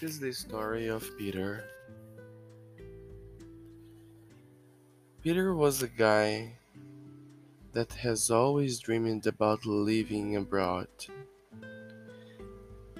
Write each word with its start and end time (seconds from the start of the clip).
This 0.00 0.12
is 0.12 0.20
the 0.20 0.32
story 0.32 0.86
of 0.86 1.04
Peter. 1.18 1.62
Peter 5.22 5.54
was 5.54 5.82
a 5.82 5.88
guy 5.88 6.54
that 7.74 7.92
has 7.92 8.30
always 8.30 8.78
dreamed 8.78 9.26
about 9.26 9.66
living 9.66 10.36
abroad. 10.36 10.88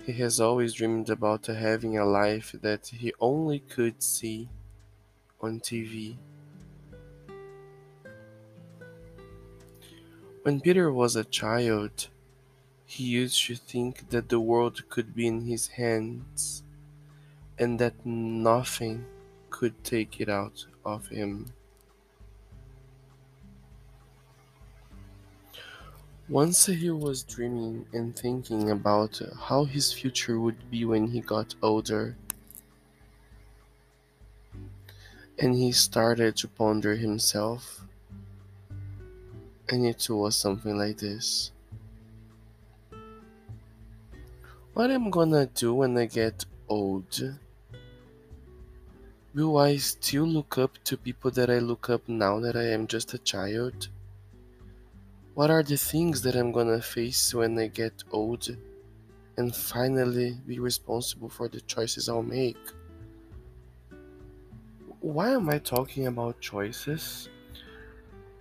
He 0.04 0.12
has 0.12 0.40
always 0.40 0.75
dreamed 0.75 1.08
about 1.08 1.46
having 1.46 1.96
a 1.96 2.04
life 2.04 2.54
that 2.61 2.89
he 2.89 3.14
only 3.18 3.61
could 3.61 4.03
see 4.03 4.50
on 5.40 5.61
TV. 5.61 6.17
When 10.43 10.61
Peter 10.61 10.93
was 10.93 11.17
a 11.17 11.25
child, 11.25 12.08
he 12.85 13.04
used 13.04 13.43
to 13.46 13.54
think 13.54 14.11
that 14.11 14.29
the 14.29 14.40
world 14.40 14.86
could 14.90 15.14
be 15.14 15.26
in 15.26 15.46
his 15.46 15.68
hands 15.68 16.62
and 17.61 17.79
that 17.79 17.95
nothing 18.07 19.05
could 19.50 19.85
take 19.85 20.19
it 20.19 20.31
out 20.31 20.64
of 20.85 21.07
him. 21.09 21.53
Once 26.27 26.67
he 26.67 26.89
was 26.89 27.23
dreaming 27.23 27.85
and 27.93 28.17
thinking 28.19 28.71
about 28.71 29.21
how 29.49 29.64
his 29.64 29.93
future 29.93 30.41
would 30.41 30.71
be 30.71 30.86
when 30.86 31.09
he 31.09 31.21
got 31.21 31.55
older, 31.61 32.17
and 35.39 35.55
he 35.55 35.70
started 35.70 36.34
to 36.36 36.48
ponder 36.48 36.97
himself, 36.97 37.83
and 39.69 39.84
it 39.84 40.08
was 40.08 40.34
something 40.34 40.78
like 40.78 40.97
this. 40.97 41.52
What 44.72 44.91
am 44.91 45.08
I 45.08 45.11
gonna 45.11 45.47
do 45.47 45.74
when 45.74 45.98
I 45.98 46.06
get 46.06 46.47
old? 46.69 47.20
Will 49.33 49.59
I 49.59 49.77
still 49.77 50.25
look 50.25 50.59
up 50.59 50.73
to 50.83 50.97
people 50.97 51.31
that 51.31 51.48
I 51.50 51.61
look 51.61 51.89
up 51.89 52.09
now 52.09 52.41
that 52.41 52.56
I 52.56 52.64
am 52.64 52.89
just 52.89 53.14
a 53.14 53.19
child? 53.19 53.86
What 55.34 55.53
are 55.53 55.62
the 55.62 55.77
things 55.77 56.20
that 56.23 56.34
I'm 56.34 56.50
gonna 56.50 56.83
face 56.83 57.33
when 57.33 57.56
I 57.56 57.69
get 57.69 58.03
old 58.11 58.48
and 59.36 59.55
finally 59.55 60.36
be 60.48 60.58
responsible 60.58 61.28
for 61.28 61.47
the 61.47 61.61
choices 61.61 62.08
I'll 62.08 62.25
make? 62.25 62.58
Why 64.98 65.31
am 65.31 65.48
I 65.48 65.58
talking 65.58 66.08
about 66.08 66.41
choices? 66.41 67.28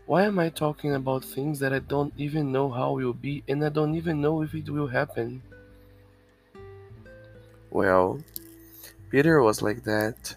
Why 0.08 0.24
am 0.24 0.40
I 0.40 0.50
talking 0.50 0.96
about 0.96 1.24
things 1.24 1.60
that 1.60 1.72
I 1.72 1.80
don't 1.80 2.14
even 2.18 2.52
know 2.52 2.68
how 2.68 2.94
will 2.94 3.14
be 3.14 3.44
and 3.48 3.64
I 3.64 3.70
don't 3.70 3.94
even 3.94 4.22
know 4.22 4.42
if 4.42 4.56
it 4.56 4.68
will 4.68 4.88
happen? 4.88 5.44
Well, 7.70 8.24
Peter 9.12 9.40
was 9.44 9.62
like 9.62 9.84
that. 9.84 10.36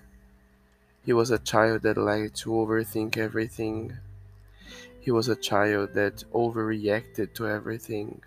He 1.04 1.12
was 1.12 1.30
a 1.30 1.38
child 1.38 1.82
that 1.82 1.96
liked 1.96 2.36
to 2.42 2.50
overthink 2.50 3.16
everything. 3.16 3.98
He 5.00 5.10
was 5.10 5.26
a 5.26 5.34
child 5.34 5.94
that 5.94 6.22
overreacted 6.32 7.34
to 7.34 7.48
everything. 7.48 8.22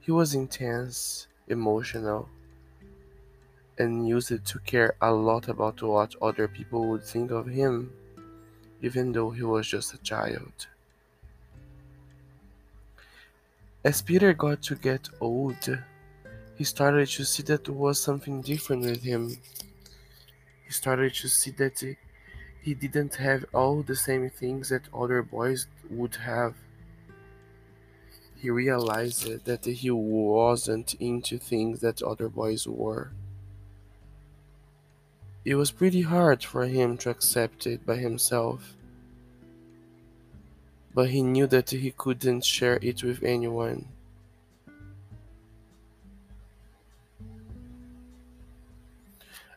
He 0.00 0.10
was 0.10 0.34
intense, 0.34 1.26
emotional, 1.46 2.30
and 3.76 4.08
used 4.08 4.46
to 4.46 4.58
care 4.60 4.94
a 5.02 5.12
lot 5.12 5.48
about 5.48 5.82
what 5.82 6.14
other 6.22 6.48
people 6.48 6.88
would 6.88 7.04
think 7.04 7.30
of 7.30 7.46
him, 7.46 7.92
even 8.80 9.12
though 9.12 9.30
he 9.30 9.42
was 9.42 9.68
just 9.68 9.92
a 9.92 9.98
child. 9.98 10.68
As 13.84 14.00
Peter 14.00 14.32
got 14.32 14.62
to 14.62 14.74
get 14.74 15.10
old, 15.20 15.78
he 16.56 16.64
started 16.64 17.08
to 17.08 17.24
see 17.26 17.42
that 17.42 17.64
there 17.64 17.74
was 17.74 18.00
something 18.00 18.40
different 18.40 18.82
with 18.82 19.02
him 19.02 19.36
he 20.70 20.74
started 20.74 21.12
to 21.12 21.26
see 21.26 21.50
that 21.50 21.82
he 22.62 22.74
didn't 22.74 23.16
have 23.16 23.44
all 23.52 23.82
the 23.82 23.96
same 23.96 24.30
things 24.30 24.68
that 24.68 24.82
other 24.94 25.20
boys 25.20 25.66
would 25.90 26.14
have. 26.14 26.54
He 28.36 28.50
realized 28.50 29.44
that 29.46 29.64
he 29.64 29.90
wasn't 29.90 30.94
into 31.00 31.38
things 31.38 31.80
that 31.80 32.04
other 32.04 32.28
boys 32.28 32.68
were. 32.68 33.10
It 35.44 35.56
was 35.56 35.72
pretty 35.72 36.02
hard 36.02 36.44
for 36.44 36.64
him 36.66 36.96
to 36.98 37.10
accept 37.10 37.66
it 37.66 37.84
by 37.84 37.96
himself, 37.96 38.76
but 40.94 41.10
he 41.10 41.20
knew 41.20 41.48
that 41.48 41.70
he 41.70 41.90
couldn't 41.90 42.44
share 42.44 42.78
it 42.80 43.02
with 43.02 43.24
anyone. 43.24 43.88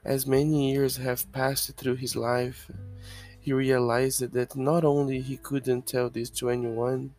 As 0.06 0.25
many 0.25 0.72
years 0.72 0.96
have 0.97 1.30
passed 1.34 1.75
through 1.75 1.96
his 1.96 2.16
life, 2.16 2.72
he 3.40 3.53
realized 3.53 4.22
that 4.31 4.56
not 4.56 4.86
only 4.86 5.22
he 5.22 5.38
couldn't 5.38 5.88
tell 5.88 6.09
this 6.09 6.30
to 6.31 6.50
anyone, 6.50 7.16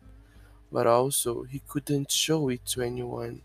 but 0.71 0.87
also 0.87 1.43
he 1.43 1.59
couldn't 1.59 2.11
show 2.11 2.49
it 2.49 2.65
to 2.67 2.81
anyone. 2.81 3.43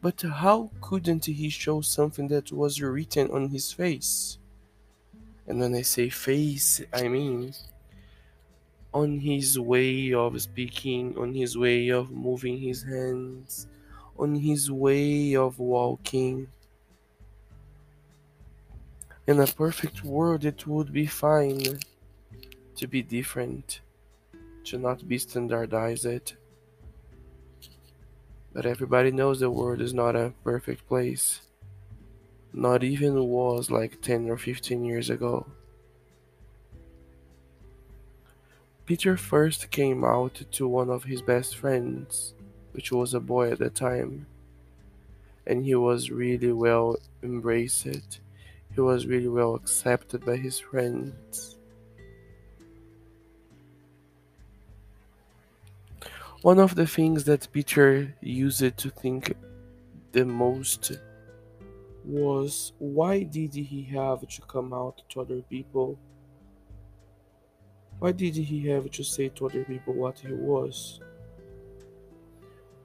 But 0.00 0.20
how 0.22 0.72
couldn't 0.80 1.26
he 1.26 1.48
show 1.48 1.80
something 1.80 2.28
that 2.28 2.52
was 2.52 2.82
written 2.82 3.30
on 3.30 3.48
his 3.50 3.72
face? 3.72 4.38
And 5.46 5.60
when 5.60 5.74
I 5.74 5.82
say 5.82 6.08
face, 6.08 6.80
I 6.92 7.08
mean 7.08 7.52
on 8.92 9.18
his 9.20 9.58
way 9.58 10.12
of 10.12 10.40
speaking, 10.40 11.16
on 11.18 11.34
his 11.34 11.56
way 11.56 11.88
of 11.88 12.10
moving 12.10 12.58
his 12.58 12.82
hands, 12.82 13.66
on 14.18 14.34
his 14.34 14.70
way 14.70 15.34
of 15.36 15.58
walking. 15.58 16.48
In 19.30 19.38
a 19.38 19.46
perfect 19.46 20.02
world, 20.02 20.44
it 20.44 20.66
would 20.66 20.92
be 20.92 21.06
fine 21.06 21.78
to 22.74 22.88
be 22.88 23.00
different, 23.00 23.80
to 24.64 24.76
not 24.76 25.06
be 25.06 25.18
standardized. 25.18 26.32
But 28.52 28.66
everybody 28.66 29.12
knows 29.12 29.38
the 29.38 29.48
world 29.48 29.80
is 29.82 29.94
not 29.94 30.16
a 30.16 30.32
perfect 30.42 30.88
place. 30.88 31.42
Not 32.52 32.82
even 32.82 33.24
was 33.24 33.70
like 33.70 34.02
10 34.02 34.28
or 34.28 34.36
15 34.36 34.84
years 34.84 35.08
ago. 35.08 35.46
Peter 38.84 39.16
first 39.16 39.70
came 39.70 40.02
out 40.02 40.42
to 40.50 40.66
one 40.66 40.90
of 40.90 41.04
his 41.04 41.22
best 41.22 41.56
friends, 41.56 42.34
which 42.72 42.90
was 42.90 43.14
a 43.14 43.20
boy 43.20 43.52
at 43.52 43.60
the 43.60 43.70
time, 43.70 44.26
and 45.46 45.64
he 45.64 45.76
was 45.76 46.10
really 46.10 46.50
well 46.50 46.96
embraced 47.22 47.86
he 48.74 48.80
was 48.80 49.06
really 49.06 49.28
well 49.28 49.54
accepted 49.54 50.24
by 50.24 50.36
his 50.36 50.58
friends. 50.58 51.56
One 56.42 56.58
of 56.58 56.74
the 56.74 56.86
things 56.86 57.24
that 57.24 57.48
Peter 57.52 58.14
used 58.22 58.78
to 58.78 58.90
think 58.90 59.34
the 60.12 60.24
most 60.24 60.92
was 62.04 62.72
why 62.78 63.24
did 63.24 63.54
he 63.54 63.82
have 63.92 64.26
to 64.26 64.40
come 64.42 64.72
out 64.72 65.02
to 65.10 65.20
other 65.20 65.42
people? 65.42 65.98
Why 67.98 68.12
did 68.12 68.36
he 68.36 68.66
have 68.68 68.90
to 68.92 69.04
say 69.04 69.28
to 69.28 69.46
other 69.46 69.64
people 69.64 69.92
what 69.92 70.18
he 70.18 70.32
was? 70.32 71.00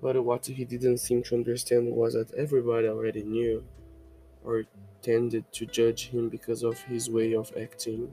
But 0.01 0.21
what 0.21 0.45
he 0.45 0.65
didn't 0.65 0.97
seem 0.97 1.23
to 1.23 1.35
understand 1.35 1.87
was 1.89 2.13
that 2.13 2.33
everybody 2.33 2.87
already 2.89 3.23
knew 3.23 3.63
or 4.45 4.65
tended 5.01 5.51
to 5.53 5.65
judge 5.65 6.09
him 6.09 6.29
because 6.29 6.63
of 6.63 6.79
his 6.83 7.09
way 7.09 7.33
of 7.33 7.51
acting. 7.57 8.11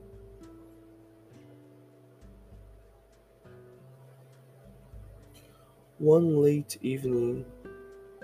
One 5.99 6.37
late 6.41 6.77
evening, 6.81 7.45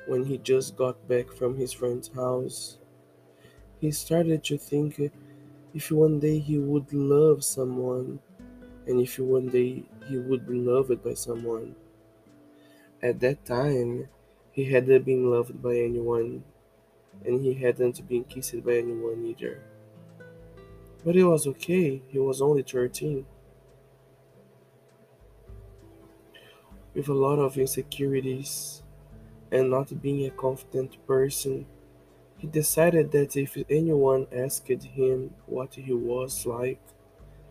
when 0.07 0.25
he 0.25 0.37
just 0.37 0.75
got 0.75 1.07
back 1.07 1.31
from 1.31 1.57
his 1.57 1.71
friend's 1.71 2.09
house, 2.09 2.77
he 3.79 3.91
started 3.91 4.43
to 4.45 4.57
think 4.57 4.99
if 5.73 5.91
one 5.91 6.19
day 6.19 6.39
he 6.39 6.57
would 6.57 6.91
love 6.93 7.43
someone 7.43 8.19
and 8.87 8.99
if 9.01 9.19
one 9.19 9.47
day 9.47 9.83
he 10.07 10.17
would 10.17 10.47
be 10.47 10.55
loved 10.55 11.03
by 11.03 11.13
someone. 11.13 11.75
At 13.01 13.19
that 13.19 13.43
time, 13.45 14.07
he 14.51 14.65
hadn't 14.65 15.03
been 15.03 15.29
loved 15.29 15.61
by 15.61 15.77
anyone 15.77 16.43
and 17.25 17.43
he 17.43 17.53
hadn't 17.53 18.07
been 18.07 18.23
kissed 18.23 18.63
by 18.63 18.77
anyone 18.77 19.25
either. 19.25 19.61
But 21.03 21.15
it 21.15 21.23
was 21.23 21.47
okay, 21.47 22.01
he 22.07 22.19
was 22.19 22.41
only 22.41 22.63
13. 22.63 23.25
With 26.93 27.07
a 27.07 27.13
lot 27.13 27.39
of 27.39 27.57
insecurities 27.57 28.83
and 29.51 29.69
not 29.69 30.01
being 30.01 30.25
a 30.25 30.31
confident 30.31 31.05
person, 31.07 31.65
he 32.37 32.47
decided 32.47 33.11
that 33.11 33.35
if 33.35 33.57
anyone 33.69 34.27
asked 34.31 34.67
him 34.67 35.33
what 35.45 35.75
he 35.75 35.93
was 35.93 36.45
like, 36.45 36.81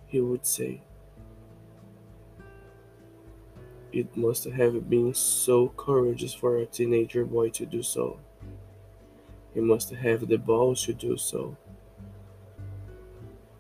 he 0.07 0.21
would 0.21 0.47
say, 0.47 0.83
It 3.91 4.15
must 4.15 4.45
have 4.45 4.91
been 4.91 5.15
so 5.15 5.69
courageous 5.69 6.35
for 6.35 6.59
a 6.59 6.67
teenager 6.67 7.25
boy 7.25 7.49
to 7.51 7.65
do 7.65 7.83
so 7.83 8.21
he 9.59 9.65
must 9.65 9.91
have 9.91 10.29
the 10.29 10.39
balls 10.39 10.85
to 10.85 10.95
do 10.95 11.17
so. 11.17 11.57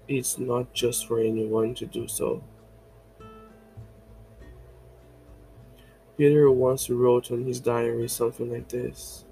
It's 0.06 0.38
not 0.38 0.72
just 0.72 1.08
for 1.08 1.18
anyone 1.18 1.74
to 1.74 1.86
do 1.86 2.06
so. 2.06 2.40
Peter 6.16 6.52
once 6.52 6.88
wrote 6.88 7.32
on 7.32 7.42
his 7.42 7.58
diary 7.58 8.08
something 8.08 8.52
like 8.52 8.68
this 8.68 9.24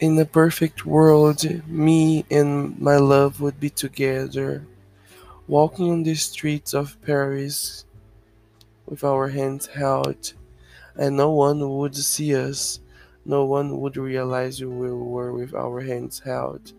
In 0.00 0.18
a 0.18 0.24
perfect 0.24 0.84
world, 0.84 1.44
me 1.68 2.24
and 2.28 2.76
my 2.80 2.96
love 2.96 3.40
would 3.40 3.60
be 3.60 3.70
together, 3.70 4.66
walking 5.46 5.92
on 5.92 6.02
the 6.02 6.16
streets 6.16 6.74
of 6.74 7.00
Paris 7.02 7.84
with 8.84 9.04
our 9.04 9.28
hands 9.28 9.66
held, 9.68 10.34
and 10.96 11.16
no 11.16 11.30
one 11.30 11.76
would 11.78 11.96
see 11.96 12.34
us, 12.34 12.80
no 13.24 13.44
one 13.44 13.80
would 13.80 13.96
realize 13.96 14.62
we 14.62 14.92
were 14.92 15.32
with 15.32 15.54
our 15.54 15.80
hands 15.80 16.20
held, 16.20 16.72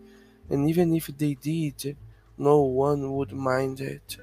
and 0.50 0.68
even 0.68 0.94
if 0.94 1.06
they 1.06 1.34
did, 1.34 1.96
no 2.38 2.60
one 2.60 3.14
would 3.16 3.32
mind 3.32 3.80
it. 3.80 4.16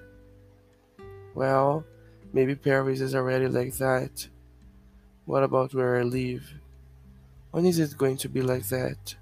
Well, 1.35 1.83
maybe 2.31 2.55
Paris 2.55 3.01
is 3.01 3.15
already 3.15 3.47
like 3.47 3.73
that. 3.75 4.27
What 5.25 5.43
about 5.43 5.73
where 5.73 5.97
I 5.97 6.03
live? 6.03 6.53
When 7.51 7.65
is 7.65 7.79
it 7.79 7.97
going 7.97 8.17
to 8.17 8.29
be 8.29 8.41
like 8.41 8.67
that? 8.69 9.15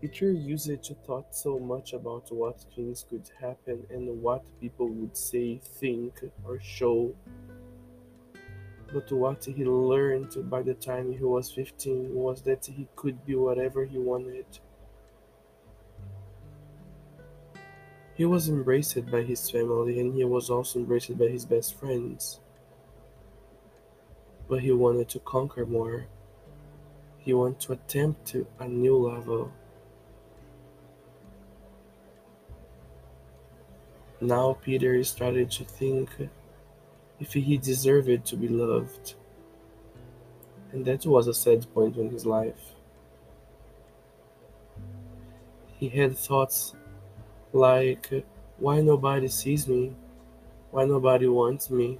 Peter 0.00 0.32
to 0.32 0.94
thought 1.06 1.34
so 1.34 1.58
much 1.58 1.92
about 1.92 2.30
what 2.30 2.64
things 2.74 3.04
could 3.08 3.28
happen 3.40 3.84
and 3.90 4.22
what 4.22 4.44
people 4.60 4.88
would 4.88 5.16
say, 5.16 5.58
think, 5.80 6.22
or 6.44 6.60
show. 6.60 7.14
But 8.96 9.12
what 9.12 9.44
he 9.44 9.62
learned 9.62 10.48
by 10.48 10.62
the 10.62 10.72
time 10.72 11.12
he 11.12 11.22
was 11.22 11.52
15 11.52 12.14
was 12.14 12.40
that 12.44 12.64
he 12.64 12.88
could 12.96 13.26
be 13.26 13.34
whatever 13.34 13.84
he 13.84 13.98
wanted. 13.98 14.46
He 18.14 18.24
was 18.24 18.48
embraced 18.48 19.10
by 19.10 19.20
his 19.20 19.50
family 19.50 20.00
and 20.00 20.14
he 20.14 20.24
was 20.24 20.48
also 20.48 20.78
embraced 20.78 21.18
by 21.18 21.26
his 21.26 21.44
best 21.44 21.78
friends. 21.78 22.40
But 24.48 24.62
he 24.62 24.72
wanted 24.72 25.10
to 25.10 25.18
conquer 25.18 25.66
more. 25.66 26.06
He 27.18 27.34
wanted 27.34 27.60
to 27.66 27.72
attempt 27.74 28.24
to 28.28 28.46
a 28.58 28.66
new 28.66 28.96
level. 28.96 29.52
Now 34.22 34.56
Peter 34.62 35.04
started 35.04 35.50
to 35.50 35.64
think 35.64 36.08
if 37.20 37.32
he 37.32 37.56
deserved 37.56 38.24
to 38.26 38.36
be 38.36 38.48
loved. 38.48 39.14
And 40.72 40.84
that 40.84 41.06
was 41.06 41.26
a 41.26 41.34
sad 41.34 41.66
point 41.72 41.96
in 41.96 42.10
his 42.10 42.26
life. 42.26 42.74
He 45.78 45.88
had 45.88 46.16
thoughts 46.16 46.74
like, 47.52 48.24
why 48.58 48.80
nobody 48.80 49.28
sees 49.28 49.68
me? 49.68 49.94
Why 50.70 50.84
nobody 50.84 51.28
wants 51.28 51.70
me? 51.70 51.98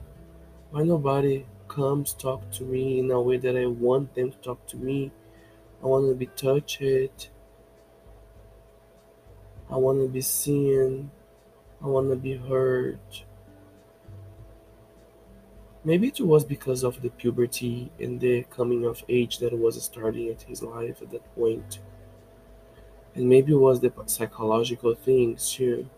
Why 0.71 0.83
nobody 0.83 1.47
comes 1.69 2.13
talk 2.13 2.51
to 2.53 2.65
me 2.65 2.99
in 2.99 3.11
a 3.11 3.21
way 3.21 3.37
that 3.39 3.57
I 3.57 3.67
want 3.67 4.15
them 4.15 4.31
to 4.33 4.39
talk 4.39 4.67
to 4.69 4.77
me. 4.77 5.13
I 5.83 5.87
want 5.87 6.09
to 6.09 6.15
be 6.15 6.27
touched. 6.27 7.31
I 9.71 9.77
want 9.77 10.01
to 10.01 10.09
be 10.09 10.21
seen. 10.21 11.11
I 11.83 11.87
want 11.87 12.11
to 12.11 12.17
be 12.17 12.37
heard. 12.37 12.99
Maybe 15.87 16.09
it 16.09 16.21
was 16.21 16.45
because 16.45 16.83
of 16.83 17.01
the 17.01 17.11
puberty 17.11 17.93
and 18.01 18.21
the 18.21 18.43
coming 18.51 18.85
of 18.85 19.05
age 19.09 19.39
that 19.39 19.57
was 19.57 19.81
starting 19.81 20.29
at 20.29 20.43
his 20.43 20.61
life 20.61 21.01
at 21.01 21.13
that 21.13 21.35
point. 21.37 21.79
And 23.15 23.29
maybe 23.29 23.53
it 23.53 23.59
was 23.69 23.79
the 23.79 23.93
psychological 24.07 24.97
things 24.97 25.53
too. 25.53 25.89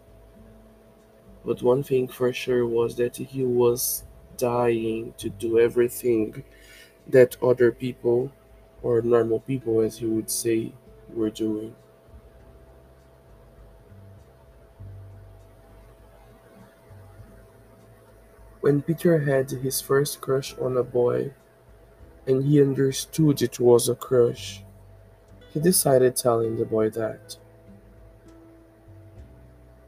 But 1.43 1.63
one 1.63 1.83
thing 1.83 2.07
for 2.07 2.31
sure 2.35 2.67
was 2.67 2.97
that 2.97 3.17
he 3.17 3.45
was 3.45 4.05
dying 4.37 5.15
to 5.17 5.31
do 5.31 5.59
everything 5.59 6.45
that 7.07 7.43
other 7.43 7.73
people, 7.73 8.31
or 8.83 9.01
normal 9.01 9.41
people 9.41 9.81
as 9.81 9.97
he 9.97 10.07
would 10.07 10.31
say, 10.31 10.73
were 11.15 11.31
doing. 11.31 11.75
When 18.69 18.83
Peter 18.83 19.21
had 19.21 19.51
his 19.51 19.81
first 19.81 20.21
crush 20.21 20.55
on 20.59 20.77
a 20.77 20.83
boy, 20.83 21.33
and 22.27 22.45
he 22.45 22.61
understood 22.61 23.41
it 23.41 23.59
was 23.59 23.89
a 23.89 23.95
crush, 23.95 24.63
he 25.55 25.59
decided 25.59 26.15
telling 26.17 26.59
the 26.59 26.67
boy 26.67 26.91
that. 26.91 27.39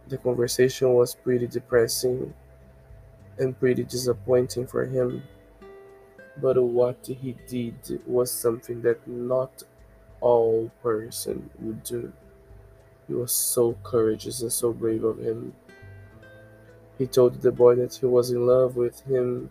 The 0.09 0.17
conversation 0.17 0.95
was 0.95 1.15
pretty 1.15 1.47
depressing 1.47 2.33
and 3.37 3.61
pretty 3.61 3.85
disappointing 3.85 4.67
for 4.67 4.87
him. 4.87 5.25
But 6.39 6.57
what 6.57 7.05
he 7.07 7.37
did 7.47 8.01
was 8.07 8.31
something 8.31 8.81
that 8.81 9.07
not 9.07 9.63
all 10.23 10.71
person 10.83 11.51
would 11.59 11.83
do. 11.83 12.15
He 13.07 13.13
was 13.13 13.33
so 13.33 13.77
courageous 13.83 14.41
and 14.41 14.51
so 14.51 14.73
brave 14.73 15.05
of 15.05 15.19
him. 15.19 15.53
He 17.01 17.07
told 17.07 17.41
the 17.41 17.51
boy 17.51 17.77
that 17.77 17.95
he 17.95 18.05
was 18.05 18.31
in 18.31 18.47
love 18.47 18.77
with 18.77 19.01
him 19.07 19.49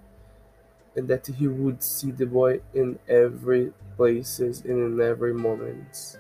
and 0.96 1.08
that 1.08 1.26
he 1.26 1.48
would 1.48 1.82
see 1.82 2.12
the 2.12 2.28
boy 2.28 2.62
in 2.76 3.00
every 3.08 3.74
places 3.98 4.64
and 4.64 4.94
in 4.94 5.02
every 5.02 5.34
moment. 5.34 6.20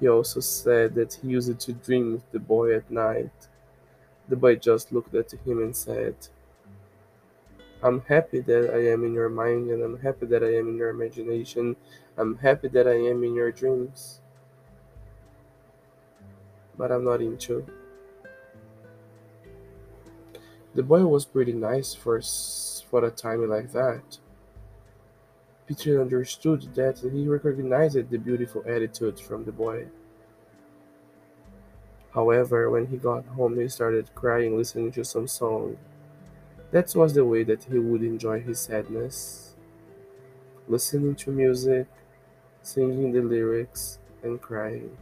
He 0.00 0.08
also 0.08 0.40
said 0.40 0.96
that 0.96 1.14
he 1.14 1.28
used 1.28 1.60
to 1.60 1.72
dream 1.72 2.14
with 2.14 2.32
the 2.32 2.40
boy 2.40 2.74
at 2.74 2.90
night. 2.90 3.30
The 4.28 4.34
boy 4.34 4.56
just 4.56 4.90
looked 4.90 5.14
at 5.14 5.30
him 5.46 5.62
and 5.62 5.76
said, 5.76 6.16
I'm 7.80 8.00
happy 8.00 8.40
that 8.40 8.74
I 8.74 8.90
am 8.90 9.04
in 9.04 9.14
your 9.14 9.28
mind 9.28 9.70
and 9.70 9.84
I'm 9.84 10.00
happy 10.00 10.26
that 10.26 10.42
I 10.42 10.56
am 10.56 10.70
in 10.70 10.76
your 10.78 10.88
imagination. 10.88 11.76
I'm 12.18 12.38
happy 12.38 12.66
that 12.66 12.88
I 12.88 12.96
am 13.12 13.22
in 13.22 13.36
your 13.36 13.52
dreams. 13.52 14.20
But 16.76 16.90
I'm 16.90 17.04
not 17.04 17.20
into. 17.20 17.64
The 20.76 20.82
boy 20.82 21.06
was 21.06 21.24
pretty 21.24 21.54
nice 21.54 21.94
for 21.94 22.20
for 22.90 23.02
a 23.02 23.10
time 23.10 23.48
like 23.48 23.72
that. 23.72 24.18
Peter 25.66 26.02
understood 26.02 26.74
that 26.74 26.98
he 26.98 27.26
recognized 27.26 28.10
the 28.10 28.18
beautiful 28.18 28.62
attitude 28.66 29.18
from 29.18 29.46
the 29.46 29.52
boy. 29.52 29.86
However, 32.12 32.68
when 32.68 32.88
he 32.88 32.98
got 32.98 33.24
home, 33.24 33.58
he 33.58 33.68
started 33.68 34.14
crying 34.14 34.58
listening 34.58 34.92
to 34.92 35.04
some 35.04 35.26
song. 35.26 35.78
That 36.72 36.94
was 36.94 37.14
the 37.14 37.24
way 37.24 37.42
that 37.44 37.64
he 37.64 37.78
would 37.78 38.02
enjoy 38.02 38.42
his 38.42 38.60
sadness. 38.60 39.56
Listening 40.68 41.14
to 41.14 41.30
music, 41.30 41.86
singing 42.60 43.12
the 43.12 43.22
lyrics, 43.22 43.98
and 44.22 44.42
crying. 44.42 44.98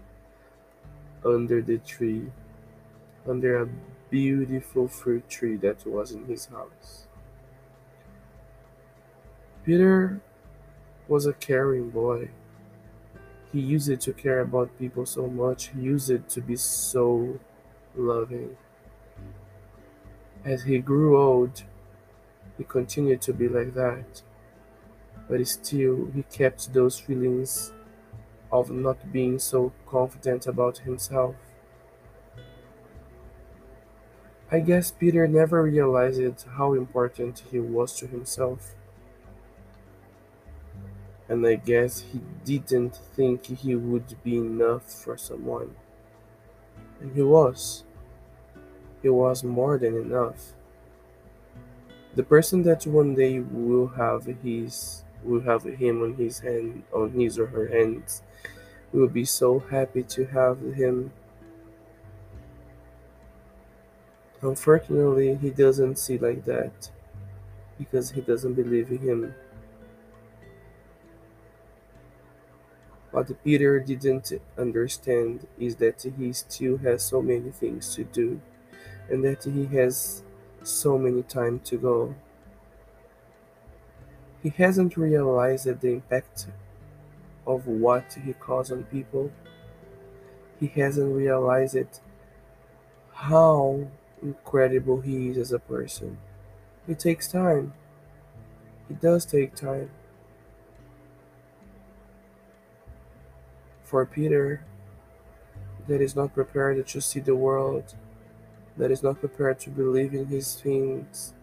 Under 1.25 1.61
the 1.61 1.79
tree, 1.79 2.31
under 3.27 3.63
a 3.65 3.69
beautiful 4.15 4.87
fruit 4.87 5.29
tree 5.29 5.57
that 5.57 5.85
was 5.85 6.13
in 6.13 6.25
his 6.27 6.47
house. 6.47 7.09
Peter 9.65 10.21
was 11.09 11.27
a 11.27 11.33
caring 11.33 11.91
boy. 11.91 12.31
He 13.51 13.59
used 13.59 13.89
it 13.89 14.01
to 14.03 14.13
care 14.13 14.39
about 14.39 14.79
people 14.79 15.05
so 15.05 15.27
much, 15.27 15.71
he 15.71 15.81
used 15.81 16.11
it 16.11 16.29
to 16.29 16.41
be 16.41 16.55
so 16.55 17.41
loving. 17.97 18.57
As 20.45 20.63
he 20.63 20.79
grew 20.79 21.21
old, 21.21 21.65
he 22.57 22.63
continued 22.63 23.21
to 23.23 23.33
be 23.33 23.49
like 23.49 23.75
that, 23.75 24.23
but 25.29 25.45
still 25.49 26.07
he 26.15 26.23
kept 26.23 26.73
those 26.73 27.01
feelings 27.01 27.73
of 28.53 28.71
not 28.71 29.13
being 29.13 29.41
so 29.41 29.73
confident 29.89 30.47
about 30.47 30.79
himself. 30.79 31.35
I 34.55 34.61
guess 34.61 34.93
Peter 34.93 35.27
never 35.27 35.65
realized 35.65 36.47
how 36.57 36.75
important 36.75 37.43
he 37.51 37.59
was 37.59 37.93
to 37.99 38.07
himself. 38.07 38.77
And 41.29 41.45
I 41.45 41.57
guess 41.57 42.05
he 42.13 42.21
didn't 42.45 42.95
think 43.17 43.47
he 43.47 43.75
would 43.75 44.15
be 44.23 44.37
enough 44.37 44.85
for 44.85 45.17
someone. 45.17 45.75
And 47.01 47.13
he 47.17 47.23
was. 47.23 47.83
He 49.03 49.09
was 49.09 49.43
more 49.43 49.77
than 49.77 49.97
enough. 49.97 50.53
The 52.15 52.23
person 52.23 52.63
that 52.63 52.87
one 52.87 53.17
day 53.17 53.41
will 53.41 53.89
have 53.89 54.27
his 54.45 55.03
will 55.25 55.41
have 55.41 55.65
him 55.65 56.01
on 56.01 56.15
his 56.15 56.39
hand 56.39 56.85
on 56.93 57.11
his 57.11 57.41
or 57.41 57.47
her 57.47 57.67
hands 57.67 58.23
will 58.93 59.09
be 59.09 59.25
so 59.25 59.59
happy 59.59 60.05
to 60.15 60.27
have 60.27 60.61
him. 60.61 61.11
Unfortunately, 64.45 65.35
he 65.37 65.49
doesn't 65.49 65.97
see 65.99 66.19
like 66.19 66.45
that 66.45 66.91
because 67.79 68.11
he 68.11 68.21
doesn't 68.21 68.53
believe 68.53 68.91
in 68.91 68.99
him. 68.99 69.35
What 73.11 73.43
Peter 73.43 73.81
didn't 73.81 74.33
understand 74.59 75.47
is 75.59 75.77
that 75.77 76.05
he 76.19 76.33
still 76.35 76.77
has 76.79 77.03
so 77.03 77.23
many 77.23 77.53
things 77.53 77.95
to 77.95 78.05
do 78.05 78.41
and 79.09 79.25
that 79.25 79.45
he 79.45 79.65
has 79.77 80.23
so 80.63 80.99
many 80.99 81.23
time 81.23 81.61
to 81.61 81.79
go. 81.79 82.15
He 84.43 84.51
hasn't 84.51 84.99
realized 84.99 85.65
the 85.81 85.89
impact 85.89 86.49
of 87.47 87.67
what 87.67 88.19
he 88.23 88.35
caused 88.35 88.73
on 88.73 88.85
people. 88.85 89.31
He 90.61 90.67
hasn't 90.67 91.17
realized 91.17 92.01
how 93.13 93.89
incredible 94.23 95.01
he 95.01 95.29
is 95.29 95.39
as 95.39 95.53
a 95.53 95.59
person. 95.59 96.19
It 96.87 96.99
takes 96.99 97.29
time. 97.29 97.73
It 98.91 99.01
does 99.01 99.25
take 99.25 99.55
time. 99.55 99.91
For 103.83 104.05
Peter, 104.05 104.65
that 105.87 106.01
is 106.01 106.17
not 106.17 106.35
prepared 106.35 106.87
to 106.87 107.01
see 107.01 107.21
the 107.21 107.35
world, 107.35 107.95
that 108.77 108.91
is 108.91 109.03
not 109.03 109.21
prepared 109.21 109.61
to 109.61 109.71
believe 109.71 110.15
in 110.15 110.27
his 110.27 110.61
things, 110.61 111.35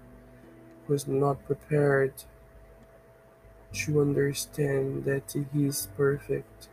who 0.86 0.94
is 0.94 1.08
not 1.08 1.46
prepared 1.46 2.14
to 3.74 4.02
understand 4.02 5.06
that 5.06 5.34
he 5.54 5.66
is 5.66 5.88
perfect, 5.96 6.68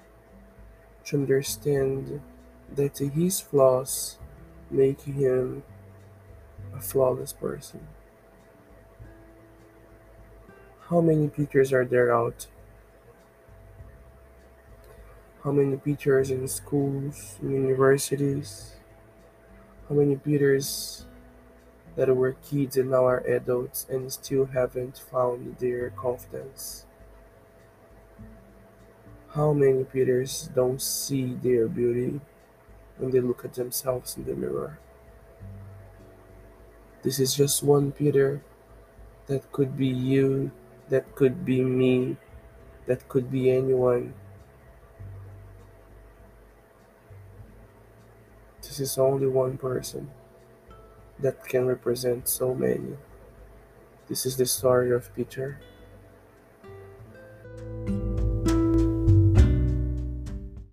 to 1.04 1.16
understand 1.16 2.20
that 2.74 2.98
his 2.98 3.40
flaws 3.40 4.18
make 4.70 5.02
him 5.02 5.62
a 6.74 6.80
flawless 6.80 7.32
person. 7.32 7.86
How 10.88 11.00
many 11.00 11.28
Peters 11.28 11.72
are 11.72 11.84
there 11.84 12.14
out? 12.14 12.46
How 15.44 15.52
many 15.52 15.76
Peters 15.76 16.30
in 16.30 16.48
schools, 16.48 17.36
in 17.42 17.52
universities? 17.52 18.74
How 19.88 19.94
many 19.94 20.16
Peters 20.16 21.04
that 21.96 22.14
were 22.14 22.32
kids 22.32 22.76
and 22.76 22.90
now 22.90 23.06
are 23.06 23.20
adults 23.26 23.86
and 23.88 24.12
still 24.12 24.46
haven't 24.46 24.98
found 24.98 25.58
their 25.58 25.90
confidence? 25.90 26.86
How 29.34 29.52
many 29.52 29.84
Peters 29.84 30.48
don't 30.54 30.80
see 30.80 31.34
their 31.34 31.68
beauty 31.68 32.20
when 32.96 33.10
they 33.10 33.20
look 33.20 33.44
at 33.44 33.54
themselves 33.54 34.16
in 34.16 34.24
the 34.24 34.34
mirror? 34.34 34.78
This 37.02 37.20
is 37.20 37.34
just 37.34 37.62
one 37.62 37.92
Peter 37.92 38.42
that 39.26 39.52
could 39.52 39.76
be 39.76 39.86
you, 39.86 40.50
that 40.88 41.14
could 41.14 41.44
be 41.44 41.62
me, 41.62 42.16
that 42.86 43.08
could 43.08 43.30
be 43.30 43.50
anyone. 43.50 44.14
This 48.62 48.80
is 48.80 48.98
only 48.98 49.26
one 49.26 49.58
person 49.58 50.10
that 51.18 51.44
can 51.44 51.66
represent 51.66 52.28
so 52.28 52.54
many. 52.54 52.96
This 54.08 54.26
is 54.26 54.36
the 54.36 54.46
story 54.46 54.90
of 54.90 55.14
Peter. 55.14 55.60